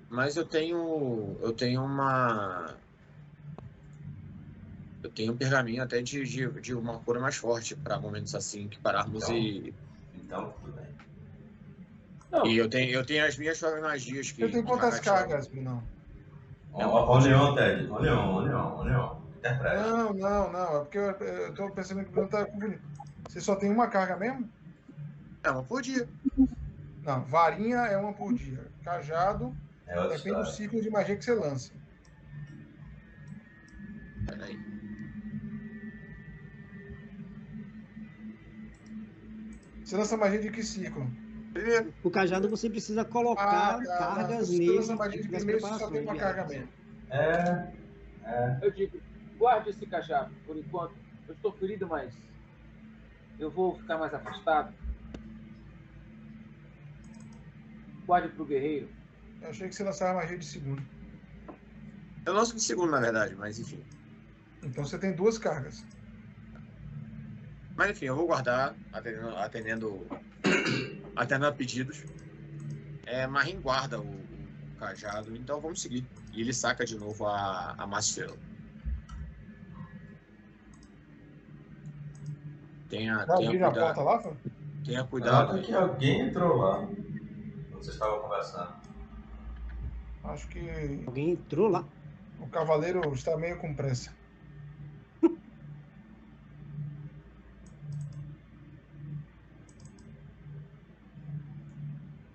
Mas 0.09 0.37
eu 0.37 0.45
tenho. 0.45 1.35
Eu 1.41 1.51
tenho 1.53 1.83
uma. 1.83 2.73
Eu 5.03 5.09
tenho 5.11 5.33
um 5.33 5.37
pergaminho 5.37 5.83
até 5.83 6.01
de, 6.01 6.23
de, 6.23 6.49
de 6.61 6.73
uma 6.73 6.99
cura 6.99 7.19
mais 7.19 7.35
forte 7.35 7.75
para 7.75 7.99
momentos 7.99 8.33
assim 8.33 8.67
que 8.67 8.79
pararmos 8.79 9.23
Então. 9.23 9.35
e. 9.35 9.73
Então, 10.15 10.53
tudo 10.61 10.73
bem. 10.73 10.85
Não, 12.31 12.45
E 12.45 12.57
eu 12.57 12.69
tenho, 12.69 12.91
eu 12.91 13.05
tenho 13.05 13.25
as 13.25 13.37
minhas 13.37 13.61
magias 13.61 14.31
que. 14.31 14.41
Eu 14.41 14.51
tenho 14.51 14.63
quantas 14.63 14.99
cargas? 14.99 15.49
Ó, 16.73 16.83
ó 16.85 17.17
o 17.17 17.19
Leon, 17.19 17.55
Ted. 17.55 17.89
Ó 17.91 17.95
o 17.97 17.99
Leon, 18.01 18.17
ó 18.17 18.37
o 18.37 18.41
Leon, 18.41 18.75
ó 18.77 18.83
Leon. 18.83 19.15
Interpreta. 19.37 19.81
Não, 19.87 20.13
não, 20.13 20.51
não. 20.51 20.75
É 20.77 20.79
porque 20.79 20.97
eu, 20.97 21.11
eu 21.11 21.53
tô 21.53 21.69
pensando 21.71 22.03
que 22.03 22.09
o 22.09 22.11
Bruno 22.13 22.27
tá 22.29 22.45
confundindo. 22.45 22.81
Você 23.29 23.41
só 23.41 23.55
tem 23.55 23.69
uma 23.71 23.87
carga 23.87 24.15
mesmo? 24.17 24.49
É 25.43 25.51
uma 25.51 25.63
por 25.63 25.81
dia. 25.81 26.07
Não, 27.03 27.23
varinha 27.25 27.77
é 27.77 27.97
uma 27.97 28.13
por 28.13 28.33
dia. 28.33 28.65
Cajado 28.83 29.55
É 29.85 29.93
depende 29.95 30.13
do 30.13 30.15
história. 30.15 30.45
ciclo 30.51 30.81
de 30.81 30.89
magia 30.89 31.15
que 31.15 31.23
você 31.23 31.33
lança. 31.33 31.71
Peraí. 34.25 34.57
Você 39.83 39.95
lança 39.95 40.17
magia 40.17 40.39
de 40.41 40.51
que 40.51 40.63
ciclo? 40.63 41.09
Primeiro. 41.53 41.93
O 42.03 42.11
cajado 42.11 42.49
você 42.49 42.69
precisa 42.69 43.05
colocar 43.05 43.75
Ah, 43.75 43.83
tá, 43.83 43.97
cargas 43.97 44.49
Você 44.49 44.57
nele 44.57 44.75
lança 44.77 44.95
magia 44.95 45.21
de 45.21 45.29
primeiro, 45.29 45.61
você 45.61 45.79
só 45.79 45.89
tem 45.89 46.01
uma 46.01 46.15
carga 46.15 46.45
mesmo. 46.45 46.69
É, 47.09 47.73
é. 48.25 48.59
eu 48.61 48.71
digo, 48.71 48.99
guarde 49.37 49.69
esse 49.69 49.85
cajado, 49.85 50.33
por 50.45 50.57
enquanto. 50.57 50.93
Eu 51.27 51.33
estou 51.33 51.53
ferido, 51.53 51.87
mas 51.87 52.13
eu 53.39 53.49
vou 53.49 53.77
ficar 53.77 53.97
mais 53.97 54.13
afastado. 54.13 54.73
Guarde 58.07 58.29
pro 58.29 58.45
guerreiro. 58.45 58.89
Eu 59.41 59.49
achei 59.49 59.67
que 59.67 59.75
você 59.75 59.83
lançava 59.83 60.19
magia 60.19 60.37
de 60.37 60.45
segundo. 60.45 60.81
Eu 62.25 62.33
lanço 62.33 62.55
de 62.55 62.61
segundo, 62.61 62.91
na 62.91 62.99
verdade, 62.99 63.35
mas 63.35 63.59
enfim. 63.59 63.83
Então 64.63 64.83
você 64.83 64.97
tem 64.97 65.13
duas 65.13 65.37
cargas. 65.37 65.85
Mas 67.75 67.91
enfim, 67.91 68.05
eu 68.05 68.15
vou 68.15 68.25
guardar, 68.25 68.75
atendendo, 68.91 69.35
atendendo, 69.37 70.07
atendendo 71.15 71.45
a 71.47 71.51
pedidos. 71.51 72.03
É, 73.05 73.27
Marim 73.27 73.61
guarda 73.61 73.99
o, 73.99 74.05
o 74.09 74.75
cajado, 74.79 75.35
então 75.35 75.61
vamos 75.61 75.81
seguir. 75.81 76.05
E 76.33 76.41
ele 76.41 76.53
saca 76.53 76.85
de 76.85 76.97
novo 76.97 77.25
a, 77.27 77.75
a 77.77 77.85
Master. 77.85 78.33
Tenha, 82.89 83.25
Vai 83.25 83.37
tenha, 83.37 83.49
abrir 83.49 83.63
a 83.63 83.71
cuidado, 83.71 83.95
porta 83.95 84.01
lá, 84.01 84.35
tenha 84.85 85.03
Cuidado 85.03 85.47
cuidado. 85.49 85.61
que 85.61 85.73
alguém 85.73 86.21
entrou 86.21 86.57
lá. 86.57 86.87
Vocês 87.77 87.93
estavam 87.95 88.19
conversando. 88.21 88.73
Acho 90.23 90.47
que 90.49 91.03
Alguém 91.05 91.31
entrou 91.31 91.69
lá. 91.69 91.85
o 92.39 92.47
cavaleiro 92.47 93.01
está 93.13 93.37
meio 93.37 93.57
com 93.57 93.73
pressa. 93.73 94.11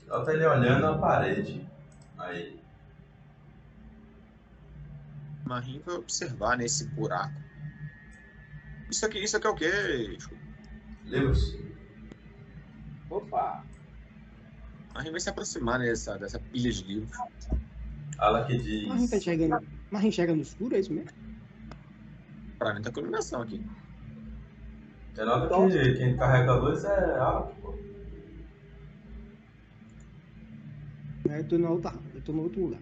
Ela 0.09 0.25
tá 0.25 0.33
ele 0.35 0.47
olhando 0.47 0.87
a 0.87 0.99
parede. 0.99 1.67
Aí. 2.19 2.61
Marim 5.45 5.83
vai 5.85 5.97
observar 5.97 6.57
nesse 6.57 6.87
buraco. 6.89 7.35
Isso 8.91 9.07
aqui, 9.07 9.19
isso 9.25 9.37
aqui 9.37 9.47
é 9.47 9.51
o 9.51 9.55
quê? 9.55 10.19
Livros? 11.05 11.57
Opa! 13.09 13.65
Marim 14.95 15.11
vai 15.11 15.21
se 15.21 15.31
aproximar 15.31 15.79
dessa, 15.79 16.19
dessa 16.19 16.39
pilha 16.39 16.71
de 16.71 16.85
livros. 16.85 17.11
Ela 18.21 18.45
que 18.45 18.55
Marim 18.87 18.89
tá 18.89 18.97
diz. 18.97 19.13
enxergando. 19.13 19.67
Marim 19.91 20.09
enxerga 20.09 20.35
no 20.35 20.43
escuro, 20.43 20.75
é 20.77 20.81
isso 20.81 20.93
mesmo? 20.93 21.11
Pra 22.59 22.75
mim 22.75 22.83
tá 22.83 22.91
com 22.93 23.01
iluminação 23.01 23.43
aqui. 23.43 23.65
Você 25.15 25.25
nota 25.25 25.69
que 25.69 25.95
quem 25.95 26.17
carrega 26.17 26.53
a 26.53 26.55
luz 26.57 26.85
é 26.85 26.89
ela, 27.17 27.43
pô. 27.61 27.75
É, 31.29 31.39
Eu 31.41 31.49
tô 31.49 31.59
no 31.59 31.71
outro, 31.73 31.91
eu 32.15 32.21
tô 32.23 32.33
no 32.33 32.43
outro 32.43 32.61
lugar. 32.63 32.81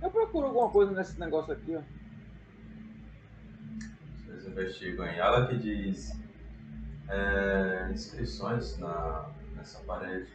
Eu 0.00 0.10
procuro 0.10 0.46
alguma 0.46 0.70
coisa 0.70 0.92
nesse 0.92 1.18
negócio 1.20 1.52
aqui, 1.52 1.76
ó. 1.76 1.82
Vocês 4.26 4.46
investigam 4.46 5.04
aí. 5.04 5.18
Ela 5.18 5.46
que 5.46 5.58
diz. 5.58 6.20
É, 7.08 7.90
inscrições 7.92 8.78
na, 8.78 9.30
nessa 9.56 9.80
parede. 9.80 10.30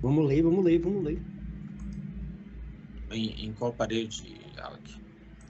Vamos 0.00 0.26
ler, 0.26 0.42
vamos 0.42 0.64
ler, 0.64 0.78
vamos 0.78 1.04
ler. 1.04 1.22
Em, 3.10 3.46
em 3.46 3.52
qual 3.54 3.72
parede, 3.72 4.40
Alec? 4.58 5.00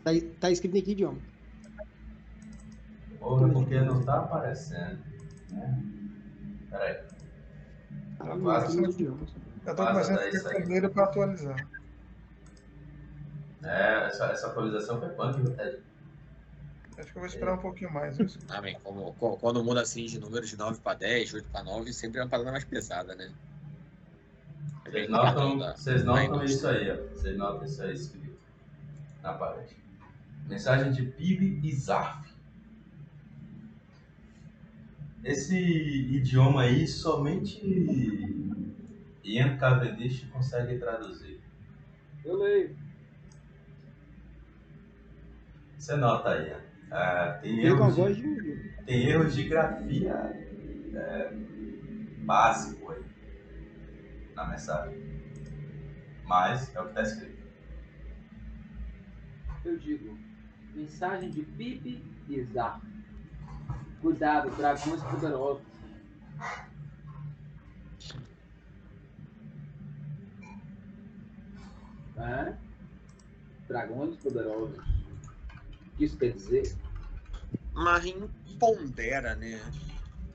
Tá, 0.05 0.11
tá 0.41 0.51
escrito 0.51 0.77
em 0.77 0.83
que 0.83 0.93
idioma? 0.93 1.19
Porra, 3.19 3.49
porque 3.49 3.81
não 3.81 4.03
tá 4.03 4.21
aparecendo. 4.21 4.99
Né? 5.51 5.83
Peraí. 6.71 6.99
Tá 8.17 8.39
Quase. 8.39 8.67
escrito 8.69 8.91
em 8.91 8.97
que 8.97 9.03
idioma. 9.03 9.27
Eu 9.67 9.77
tô 9.77 9.87
começando 9.87 10.19
a 10.19 10.23
ficar 10.23 10.39
segue. 10.39 10.63
com 10.63 10.69
medo 10.69 10.91
pra 10.91 11.05
atualizar. 11.05 11.69
É, 13.63 14.07
essa, 14.07 14.27
essa 14.27 14.47
atualização 14.47 14.99
foi 14.99 15.09
punk, 15.11 15.43
viu, 15.43 15.55
Ted? 15.55 15.83
Acho 16.99 17.13
que 17.13 17.17
eu 17.19 17.21
vou 17.21 17.27
esperar 17.27 17.55
um 17.55 17.59
pouquinho 17.59 17.93
mais. 17.93 18.17
Ah, 18.49 18.61
bem, 18.61 18.77
como, 18.83 19.13
co- 19.15 19.37
quando 19.37 19.63
muda 19.63 19.83
assim 19.83 20.05
de 20.07 20.19
número 20.19 20.45
de 20.45 20.57
9 20.57 20.81
para 20.81 20.99
10, 20.99 21.33
8 21.35 21.49
para 21.51 21.63
9, 21.63 21.93
sempre 21.93 22.19
é 22.19 22.25
uma 22.25 22.29
parada 22.29 22.51
mais 22.51 22.65
pesada, 22.65 23.15
né? 23.15 23.33
É 24.85 24.91
Vocês 24.91 24.93
bem 24.93 25.09
notam, 25.09 25.59
da- 25.59 25.77
vocês 25.77 26.05
notam 26.05 26.45
isso 26.45 26.67
aí, 26.67 26.91
ó. 26.91 26.97
Vocês 27.15 27.37
notam 27.37 27.65
isso 27.67 27.83
aí 27.83 27.93
escrito 27.95 28.39
na 29.23 29.33
parede. 29.35 29.77
Mensagem 30.47 30.91
de 30.93 31.03
Pib 31.03 31.61
e 31.65 31.73
Zarf. 31.75 32.27
Esse 35.23 35.57
idioma 35.57 36.63
aí 36.63 36.87
somente 36.87 37.61
Ian 39.23 39.57
Cavendish 39.59 40.25
consegue 40.33 40.79
traduzir. 40.79 41.41
Eu 42.25 42.37
leio. 42.39 42.77
Você 45.79 45.97
nota 45.97 46.31
aí, 46.31 46.53
ó. 46.55 46.68
Ah, 46.91 47.39
tem, 47.43 47.61
erros 47.61 47.97
de, 47.97 48.23
de. 48.23 48.85
tem 48.87 49.09
erros 49.09 49.35
de 49.35 49.45
grafia 49.45 50.15
é, 50.95 51.33
básico 52.19 52.93
aí 52.93 53.05
na 54.35 54.47
mensagem. 54.47 54.99
Mas 56.25 56.75
é 56.75 56.81
o 56.81 56.85
que 56.85 56.89
está 56.91 57.03
escrito. 57.03 57.39
Eu 59.65 59.77
digo, 59.79 60.19
mensagem 60.75 61.31
de 61.31 61.43
Pipe 61.43 62.03
e 62.29 62.43
Zar. 62.45 62.81
Cuidado, 64.01 64.51
dragões 64.57 65.03
poderosos. 65.03 65.67
É? 72.17 72.55
Dragões 73.67 74.17
poderosos. 74.17 74.98
O 75.99 76.01
que 76.01 76.05
isso 76.05 76.17
quer 76.17 76.33
dizer? 76.33 76.77
Marim 77.75 78.31
pondera, 78.57 79.35
né? 79.35 79.61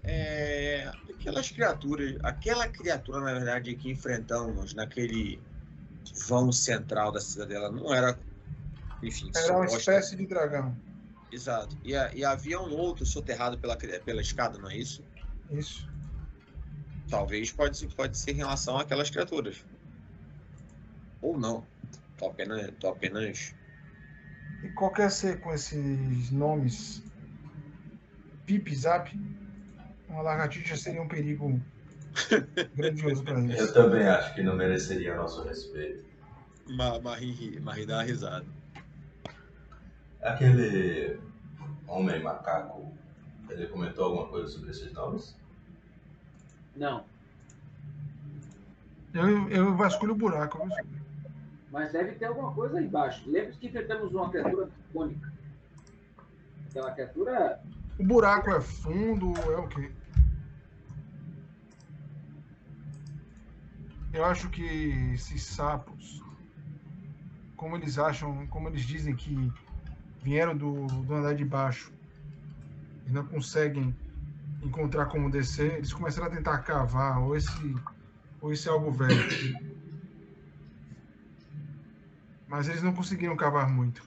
É, 0.04 0.92
aquelas 1.10 1.50
criaturas, 1.50 2.18
aquela 2.22 2.68
criatura, 2.68 3.22
na 3.22 3.34
verdade, 3.34 3.74
que 3.78 3.90
enfrentamos 3.90 4.74
naquele 4.74 5.40
vão 6.28 6.52
central 6.52 7.14
da 7.14 7.22
cidadela 7.22 7.72
não 7.72 7.94
era 7.94 8.20
enfim, 9.02 9.32
Era 9.34 9.54
uma 9.54 9.68
suposta- 9.68 9.78
espécie 9.94 10.16
de 10.18 10.26
dragão. 10.28 10.78
Exato. 11.32 11.78
E, 11.82 11.92
e 11.94 12.26
havia 12.26 12.60
um 12.60 12.74
outro 12.74 13.06
soterrado 13.06 13.58
pela, 13.58 13.78
pela 13.78 14.20
escada, 14.22 14.58
não 14.58 14.70
é 14.70 14.76
isso? 14.76 15.02
Isso. 15.50 15.88
Talvez 17.10 17.52
pode, 17.54 17.78
ser- 17.78 17.88
pode 17.96 18.18
ser 18.18 18.32
em 18.32 18.36
relação 18.36 18.78
àquelas 18.78 19.10
criaturas. 19.10 19.64
Ou 21.22 21.40
não. 21.40 21.66
Tô 22.18 22.26
apenas. 22.28 22.70
Tô 22.82 22.90
apenas. 22.90 23.56
E 24.64 24.70
qualquer 24.70 25.12
ser 25.12 25.40
com 25.42 25.54
esses 25.54 26.32
nomes 26.32 27.04
Pip 28.46 28.74
Zap, 28.76 29.12
uma 30.10 30.22
lagartixa 30.22 30.76
seria 30.78 31.02
um 31.02 31.08
perigo 31.08 31.60
grandioso 32.76 33.24
para 33.24 33.40
eles. 33.40 33.60
Eu 33.60 33.74
também 33.74 34.08
acho 34.08 34.34
que 34.36 34.44
não 34.44 34.56
mereceria 34.56 35.16
nosso 35.16 35.44
respeito. 35.44 36.04
Ma- 36.70 37.00
Marie, 37.00 37.60
Marie 37.60 37.86
dá 37.86 37.96
uma 37.98 38.04
risada. 38.04 38.46
Aquele 40.22 41.20
homem 41.88 42.22
macaco, 42.24 42.94
ele 43.50 43.68
comentou 43.68 44.06
alguma 44.06 44.28
coisa 44.28 44.48
sobre 44.48 44.72
esses 44.72 44.92
nomes? 44.94 45.36
Não, 46.76 47.04
Eu, 49.14 49.50
eu 49.50 49.76
vasculho 49.76 50.14
o 50.14 50.18
buraco, 50.18 50.66
viu? 50.66 51.03
Mas 51.74 51.92
deve 51.92 52.12
ter 52.14 52.26
alguma 52.26 52.54
coisa 52.54 52.78
aí 52.78 52.86
embaixo. 52.86 53.28
Lembre-se 53.28 53.58
que 53.58 53.66
enfrentamos 53.66 54.14
uma 54.14 54.30
criatura 54.30 54.70
cônica. 54.94 55.34
Aquela 56.70 56.92
criatura 56.92 57.60
O 57.98 58.06
buraco 58.06 58.52
é 58.52 58.62
fundo, 58.62 59.34
é 59.52 59.58
o 59.58 59.68
quê? 59.68 59.92
Eu 64.14 64.24
acho 64.24 64.52
que 64.52 64.64
esses 65.16 65.44
sapos, 65.44 66.24
como 67.58 67.76
eles 67.76 67.98
acham, 67.98 68.46
como 68.48 68.70
eles 68.70 68.84
dizem 68.84 69.16
que 69.16 69.52
vieram 70.22 70.56
do, 70.56 70.86
do 70.86 71.16
andar 71.16 71.34
de 71.34 71.44
baixo 71.44 71.92
e 73.08 73.12
não 73.12 73.26
conseguem 73.26 73.96
encontrar 74.62 75.08
como 75.08 75.32
descer, 75.32 75.78
eles 75.78 75.92
começaram 75.92 76.28
a 76.28 76.30
tentar 76.30 76.60
cavar, 76.60 77.20
ou 77.20 77.36
esse, 77.36 77.76
ou 78.40 78.54
esse 78.54 78.70
algo 78.70 78.92
velho. 78.92 79.73
Mas 82.54 82.70
eles 82.70 82.84
não 82.84 82.94
conseguiram 82.94 83.36
cavar 83.36 83.68
muito. 83.68 84.04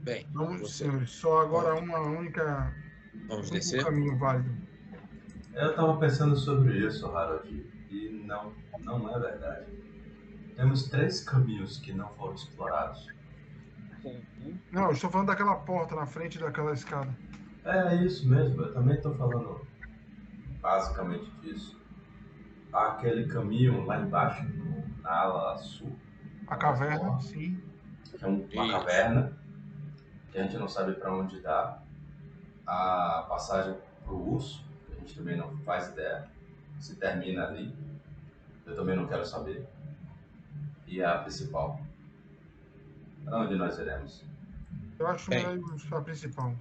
Bem, 0.00 0.26
Vamos, 0.32 0.60
você- 0.62 0.84
senhores, 0.84 1.10
só 1.10 1.42
agora 1.42 1.74
uma 1.74 1.98
única 2.00 2.72
vamos 3.28 3.50
um 3.50 3.52
descer? 3.52 3.84
caminho 3.84 4.16
válido. 4.16 4.56
Eu 5.52 5.76
tava 5.76 5.98
pensando 5.98 6.34
sobre 6.34 6.78
isso, 6.78 7.14
Harold, 7.14 7.46
e 7.90 8.08
não, 8.26 8.54
não 8.78 9.14
é 9.14 9.20
verdade. 9.20 9.66
Temos 10.56 10.88
três 10.88 11.22
caminhos 11.22 11.76
que 11.76 11.92
não 11.92 12.08
foram 12.14 12.36
explorados. 12.36 13.06
Sim. 14.00 14.22
Não, 14.72 14.84
eu 14.86 14.92
estou 14.92 15.10
falando 15.10 15.26
daquela 15.26 15.56
porta 15.56 15.94
na 15.94 16.06
frente 16.06 16.38
daquela 16.38 16.72
escada. 16.72 17.14
É 17.66 17.96
isso 17.96 18.26
mesmo, 18.26 18.62
eu 18.62 18.72
também 18.72 18.96
estou 18.96 19.14
falando 19.14 19.60
basicamente 20.62 21.30
disso. 21.42 21.78
Aquele 22.76 23.26
caminho 23.26 23.84
lá 23.86 23.98
embaixo, 24.00 24.44
na 25.02 25.10
ala 25.10 25.56
sul, 25.58 25.96
A 26.46 26.56
caverna, 26.56 27.18
sim. 27.20 27.58
que 28.18 28.24
é 28.24 28.28
um- 28.28 28.46
uma 28.52 28.64
Isso. 28.66 28.72
caverna, 28.72 29.32
que 30.30 30.38
a 30.38 30.42
gente 30.42 30.58
não 30.58 30.68
sabe 30.68 30.92
para 30.94 31.14
onde 31.14 31.40
dá. 31.40 31.78
A 32.66 33.24
passagem 33.28 33.76
para 34.04 34.12
o 34.12 34.34
urso, 34.34 34.62
que 34.86 34.92
a 34.92 34.96
gente 34.96 35.14
também 35.16 35.36
não 35.36 35.56
faz 35.58 35.88
ideia, 35.88 36.28
se 36.80 36.96
termina 36.96 37.46
ali. 37.46 37.74
Eu 38.66 38.74
também 38.76 38.94
não 38.96 39.06
quero 39.06 39.24
saber. 39.24 39.66
E 40.86 41.02
a 41.02 41.18
principal. 41.18 41.80
Para 43.24 43.38
onde 43.38 43.54
nós 43.56 43.78
iremos? 43.78 44.22
Eu 44.98 45.06
acho 45.06 45.30
Bem. 45.30 45.46
melhor 45.46 45.76
para 45.88 45.98
a 45.98 46.02
principal. 46.02 46.54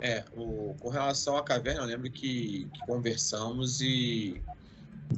É, 0.00 0.24
o, 0.34 0.74
com 0.80 0.88
relação 0.88 1.36
à 1.36 1.42
caverna, 1.44 1.80
eu 1.82 1.86
lembro 1.86 2.10
que, 2.10 2.64
que 2.72 2.80
conversamos 2.80 3.80
e, 3.80 4.42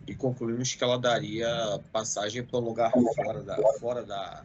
e 0.07 0.15
concluímos 0.15 0.75
que 0.75 0.83
ela 0.83 0.99
daria 0.99 1.81
passagem 1.93 2.45
para 2.45 2.59
um 2.59 2.63
lugar 2.63 2.93
fora 3.15 3.43
da, 3.43 3.57
fora 3.79 4.05
da, 4.05 4.45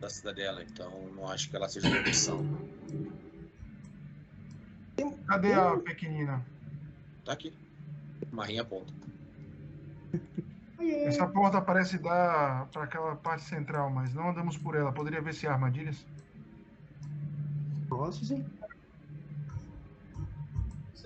da 0.00 0.08
cidadela. 0.08 0.62
Então, 0.62 0.90
não 1.14 1.28
acho 1.28 1.50
que 1.50 1.56
ela 1.56 1.68
seja 1.68 1.88
uma 1.88 2.00
opção. 2.00 2.44
Cadê 5.26 5.52
a 5.52 5.76
pequenina? 5.78 6.44
Tá 7.24 7.32
aqui. 7.32 7.52
Ponta. 8.68 8.92
Ai, 10.78 10.90
ai, 10.90 11.04
Essa 11.06 11.26
porta 11.26 11.60
parece 11.60 11.98
dar 11.98 12.66
para 12.66 12.84
aquela 12.84 13.16
parte 13.16 13.44
central, 13.44 13.90
mas 13.90 14.12
não 14.14 14.30
andamos 14.30 14.56
por 14.56 14.74
ela. 14.74 14.92
Poderia 14.92 15.22
ver 15.22 15.34
se 15.34 15.46
há 15.46 15.52
armadilhas? 15.52 16.04
Posso 17.88 18.24
sim. 18.24 18.44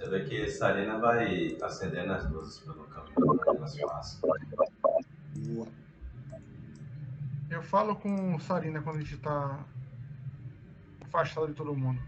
Você 0.08 0.20
vê 0.20 0.24
que 0.24 0.50
Sarina 0.50 0.98
vai 0.98 1.58
acendendo 1.60 2.14
as 2.14 2.30
luzes 2.30 2.60
pelo 2.60 2.84
caminho 2.84 3.38
que 3.38 3.48
elas 3.50 3.76
passam. 3.76 4.30
Boa. 5.36 5.68
Eu 7.50 7.62
falo 7.62 7.94
com 7.94 8.38
Sarina 8.38 8.80
quando 8.80 8.96
a 8.96 9.00
gente 9.00 9.16
está 9.16 9.62
afastado 11.02 11.48
de 11.48 11.52
todo 11.52 11.74
mundo. 11.74 12.00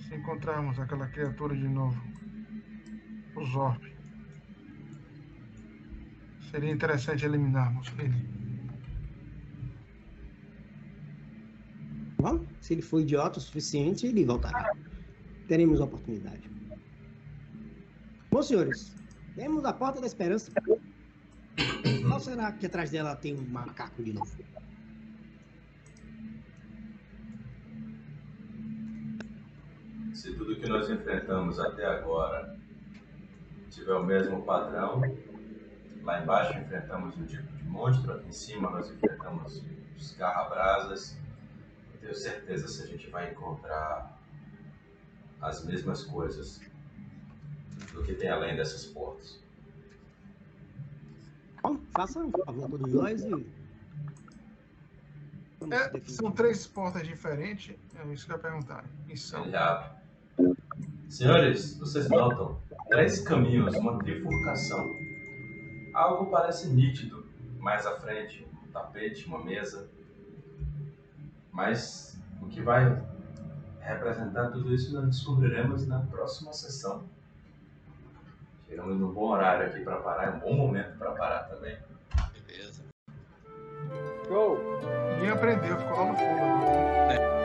Se 0.00 0.16
encontrarmos 0.16 0.80
aquela 0.80 1.06
criatura 1.06 1.54
de 1.54 1.68
novo, 1.68 2.02
o 3.36 3.44
Zorp, 3.44 3.84
seria 6.50 6.72
interessante 6.72 7.24
eliminarmos 7.24 7.86
ele. 8.00 8.32
Bom, 12.18 12.44
se 12.60 12.72
ele 12.72 12.82
for 12.82 13.00
idiota 13.00 13.38
o 13.38 13.42
suficiente, 13.42 14.08
ele 14.08 14.24
voltará. 14.24 14.74
Teremos 15.48 15.80
a 15.80 15.84
oportunidade. 15.84 16.50
Bom, 18.30 18.42
senhores, 18.42 18.94
temos 19.34 19.64
a 19.64 19.72
porta 19.72 20.00
da 20.00 20.06
esperança. 20.06 20.50
Qual 22.06 22.20
será 22.20 22.52
que 22.52 22.66
atrás 22.66 22.90
dela 22.90 23.14
tem 23.14 23.34
um 23.34 23.42
macaco 23.42 24.02
de 24.02 24.12
novo? 24.12 24.30
Se 30.14 30.34
tudo 30.34 30.56
que 30.56 30.66
nós 30.68 30.88
enfrentamos 30.88 31.58
até 31.58 31.84
agora 31.84 32.56
tiver 33.70 33.94
o 33.94 34.04
mesmo 34.04 34.42
padrão, 34.42 35.00
lá 36.02 36.22
embaixo 36.22 36.58
enfrentamos 36.58 37.16
um 37.16 37.26
tipo 37.26 37.50
de 37.56 37.64
monstro, 37.64 38.12
aqui 38.12 38.28
em 38.28 38.32
cima 38.32 38.70
nós 38.70 38.90
enfrentamos 38.90 39.64
os 39.96 40.12
garrabrasas. 40.12 41.18
Eu 41.94 42.00
tenho 42.00 42.14
certeza 42.14 42.68
se 42.68 42.82
a 42.82 42.86
gente 42.86 43.10
vai 43.10 43.30
encontrar 43.30 44.21
as 45.42 45.64
mesmas 45.64 46.04
coisas 46.04 46.60
do 47.92 48.02
que 48.04 48.14
tem 48.14 48.30
além 48.30 48.56
dessas 48.56 48.86
portas. 48.86 49.42
Bom, 51.62 51.78
façam 51.90 52.26
um 52.26 52.30
favor 52.30 52.70
todos 52.70 52.92
nós 52.92 53.22
e. 53.22 53.62
É, 55.70 56.00
são 56.08 56.32
três 56.32 56.66
portas 56.66 57.06
diferentes, 57.06 57.76
é 57.96 58.12
isso 58.12 58.26
que 58.26 58.32
eu 58.32 58.36
ia 58.36 58.42
perguntar. 58.42 58.84
E 59.08 59.16
são. 59.16 59.44
Ele 59.44 59.56
abre. 59.56 59.90
Senhores, 61.08 61.76
vocês 61.78 62.08
notam 62.08 62.60
três 62.88 63.20
caminhos, 63.20 63.74
uma 63.76 63.98
trifurcação. 63.98 64.96
Algo 65.92 66.30
parece 66.30 66.68
nítido 66.68 67.26
mais 67.58 67.86
à 67.86 68.00
frente, 68.00 68.46
um 68.64 68.70
tapete, 68.72 69.26
uma 69.26 69.44
mesa. 69.44 69.88
Mas 71.52 72.18
o 72.40 72.48
que 72.48 72.60
vai 72.60 73.00
representar 73.82 74.50
tudo 74.50 74.74
isso 74.74 74.92
nós 74.94 75.06
descobriremos 75.06 75.86
na 75.86 76.00
próxima 76.00 76.52
sessão. 76.52 77.04
Chegamos 78.68 78.98
num 78.98 79.12
bom 79.12 79.30
horário 79.30 79.66
aqui 79.66 79.80
para 79.80 79.96
parar, 79.96 80.28
é 80.28 80.30
um 80.30 80.38
bom 80.38 80.54
momento 80.54 80.96
para 80.96 81.12
parar 81.12 81.40
também. 81.44 81.76
Beleza. 82.46 82.82
Show! 84.26 84.58
Ninguém 85.14 85.30
aprendeu, 85.30 85.78
ficou 85.78 85.98
lá 85.98 86.12
no 86.12 86.16
fundo. 86.16 87.32